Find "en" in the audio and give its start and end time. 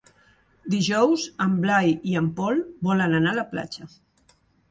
1.45-1.53, 2.23-2.31